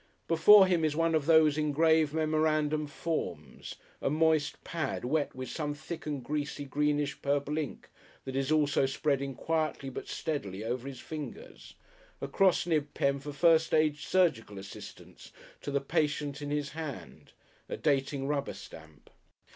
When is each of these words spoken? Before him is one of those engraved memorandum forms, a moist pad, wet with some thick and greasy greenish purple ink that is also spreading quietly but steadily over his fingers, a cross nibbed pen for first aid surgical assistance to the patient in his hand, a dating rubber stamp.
Before 0.27 0.65
him 0.65 0.83
is 0.83 0.95
one 0.95 1.13
of 1.13 1.27
those 1.27 1.59
engraved 1.59 2.11
memorandum 2.11 2.87
forms, 2.87 3.75
a 4.01 4.09
moist 4.09 4.63
pad, 4.63 5.05
wet 5.05 5.35
with 5.35 5.47
some 5.47 5.75
thick 5.75 6.07
and 6.07 6.23
greasy 6.23 6.65
greenish 6.65 7.21
purple 7.21 7.55
ink 7.59 7.87
that 8.25 8.35
is 8.35 8.51
also 8.51 8.87
spreading 8.87 9.35
quietly 9.35 9.91
but 9.91 10.07
steadily 10.07 10.63
over 10.63 10.87
his 10.87 10.99
fingers, 11.01 11.75
a 12.19 12.27
cross 12.27 12.65
nibbed 12.65 12.95
pen 12.95 13.19
for 13.19 13.31
first 13.31 13.75
aid 13.75 13.95
surgical 13.95 14.57
assistance 14.57 15.31
to 15.61 15.69
the 15.69 15.79
patient 15.81 16.41
in 16.41 16.49
his 16.49 16.69
hand, 16.69 17.33
a 17.69 17.77
dating 17.77 18.27
rubber 18.27 18.53
stamp. 18.55 19.11